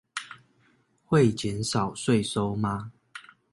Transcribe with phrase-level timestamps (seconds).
[1.05, 2.91] 會減少稅收嗎？